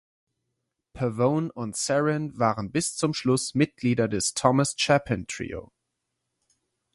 Pavone 0.97 1.51
und 1.51 1.77
Sarin 1.77 2.35
waren 2.39 2.71
bis 2.71 2.95
zum 2.95 3.13
Schluss 3.13 3.53
Mitglieder 3.53 4.07
des 4.07 4.33
Thomas 4.33 4.73
Chapin 4.75 5.27
Trio. 5.27 5.71